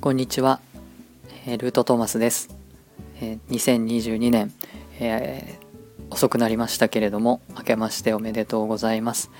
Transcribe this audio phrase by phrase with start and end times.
[0.00, 0.60] こんにちは、
[1.46, 2.48] えルートトーマスです、
[3.20, 4.52] え2022年、
[4.98, 9.30] えー、遅くなりましたけれども明けましておめでとうございます、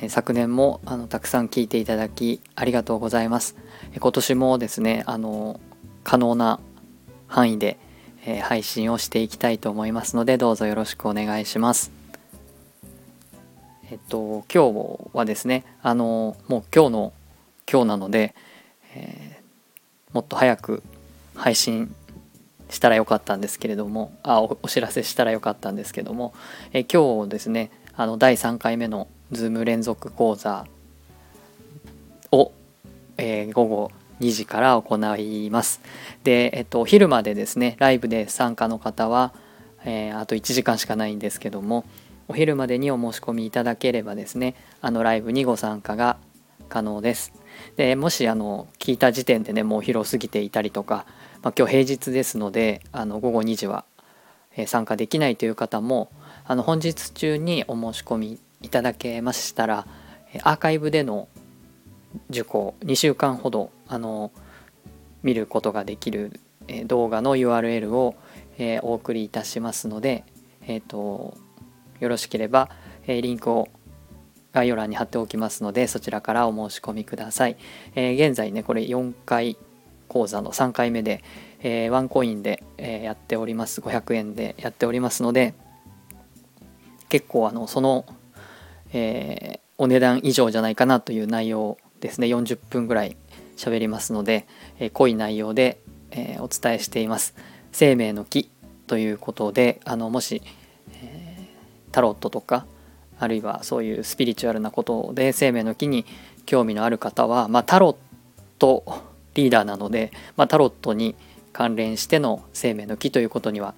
[0.00, 3.56] え昨年もあのたくさん聞いていただきありがとうございます、
[3.92, 5.60] え今年もですねあの
[6.02, 6.60] 可能な
[7.26, 7.78] 範囲で、
[8.26, 12.03] え配信をしていきたいと思いますのでどうぞよろしくお願いします。
[13.90, 17.12] えっと今日はですねあのもう今日の
[17.70, 18.34] 今日なので、
[18.94, 20.82] えー、もっと早く
[21.34, 21.94] 配信
[22.70, 26.32] したらよかったんですけれどもあお知らせしたらよかったんですけども、
[26.72, 30.66] えー、今日ですねあの第3回目の Zoom 連続講座
[32.32, 32.52] を、
[33.18, 35.80] えー、午後2時から行います。
[36.22, 39.34] で、えっと、お昼までですねライブで参加の方は、
[39.84, 41.84] え、あと1時間しかないんですけども
[42.28, 46.16] お昼までにお申し込みいただければですねあのライブにご参加が
[46.68, 47.32] 可能です。
[47.76, 51.06] でもしあの聞いた時点でねもう広すぎていたりとか、
[51.42, 53.84] まあ、今日平日ですのであの午後2時は、
[54.66, 56.10] 参加できないという方も
[56.44, 59.86] あの本日中にお申し込みいただけましたら
[60.42, 61.28] アーカイブでの
[62.30, 64.30] 受講2週間ほどあの
[65.22, 66.40] 見ることができる、
[66.86, 68.14] 動画の URL を、
[68.58, 70.24] えお送りいたしますので、
[70.66, 71.36] えーと
[72.04, 72.68] よろしければ、
[73.06, 73.68] えリンクを
[74.52, 77.56] 概要欄に貼っておきますのでそちらからお申し込みください、
[77.96, 79.58] えー、現在ねこれ4回
[80.06, 81.24] 講座の3回目で、
[81.60, 83.80] えー、ワンコインで、えー、やっております。
[83.80, 85.54] 500円でやっておりますので
[87.08, 88.06] 結構あのその、
[88.92, 92.28] え、お値段以上じゃないかなという内容ですね。
[92.28, 93.16] 40分ぐらい
[93.56, 94.46] 喋りますので、
[94.78, 95.80] え、濃い内容で、
[96.10, 97.34] え、お伝えしています。
[97.72, 98.50] 生命の木
[98.86, 100.42] ということであのもし、
[101.94, 102.66] タロットとか
[103.20, 106.04] あるいはそういうスピリチュアルなことで生命の木に
[106.44, 107.96] 興味のある方は、まあ、タロッ
[108.58, 108.82] ト
[109.34, 111.14] リーダーなので、まあ、タロットに
[111.52, 113.74] 関連しての生命の木ということには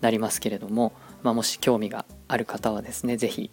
[0.00, 0.92] なりますけれども、
[1.24, 3.50] まあ、もし興味がある方はですね是非、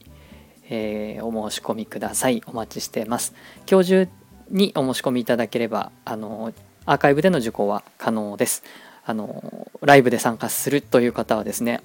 [0.69, 2.43] えー、お申し込みください。
[2.45, 3.33] お待ちしてます。
[3.67, 4.07] 今日中
[4.51, 6.53] にお申し込みいただければあの
[6.85, 8.63] アーカイブでの受講は可能です。
[9.05, 11.81] あのライブで参加するという方はですね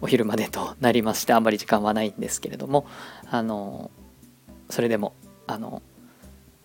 [0.00, 2.86] お昼までとなりましてあんまり時間はないんですけれども
[3.30, 3.90] あの
[4.70, 5.14] それでも
[5.46, 5.82] あの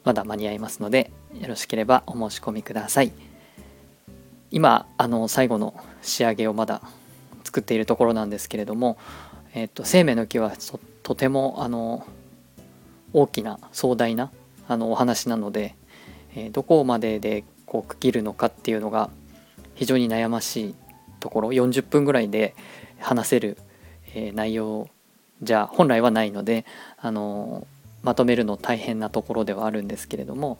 [0.04, 3.12] まだ間に合いますのでよろしければお申し込みください。
[4.52, 5.74] 今あの最後の
[6.04, 6.82] 仕上げをまだ
[7.44, 8.98] 作っているところなんですけれども、
[9.56, 10.54] えっと、生命の木は
[11.02, 12.06] とてもあの
[13.14, 14.32] 大きな壮大な
[14.68, 15.76] あのお話なので、
[16.36, 19.10] えー、どこまででこう区切るのかっていうのが
[19.74, 20.76] 非常に悩ましい
[21.20, 22.54] ところ40分ぐらいで
[23.04, 23.58] 話せる、
[24.16, 24.90] えー、内容
[25.42, 26.66] じゃ本来はないので、
[26.98, 27.68] あの
[28.02, 30.58] まとめるの大変なところではあるんですけれども、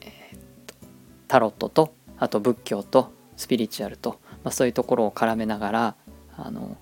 [0.00, 0.38] えー、
[1.28, 5.94] タロットとあと仏教とスピリチュアルと、まあ、そういうところを絡めながら
[6.36, 6.76] あの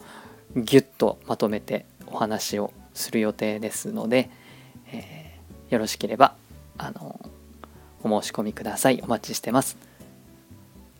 [0.56, 4.30] ギュッとまとめてお話をする予定ですので、
[4.92, 6.34] えー、よろしければ
[6.78, 7.20] あの
[8.02, 9.76] お申し込みくださいお待ちしてます。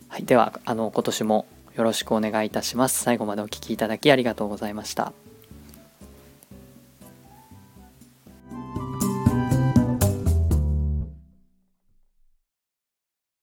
[0.07, 1.45] はい、ではあの今年も
[1.75, 3.03] よろしくお願いいたします。
[3.03, 5.13] 最後までお聴きいただきありがとうございました。